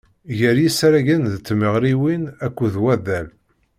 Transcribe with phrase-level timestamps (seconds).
[0.37, 3.27] Gar yisaragen d tmeɣriwin akked waddal.